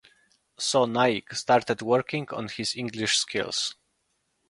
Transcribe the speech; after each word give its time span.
So 0.57 0.85
Naik 0.85 1.31
started 1.35 1.83
working 1.83 2.27
on 2.31 2.47
his 2.47 2.75
English 2.75 3.17
skills. 3.19 3.75